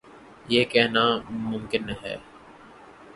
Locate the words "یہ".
0.49-0.63